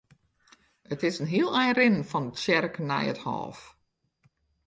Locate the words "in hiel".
1.21-1.49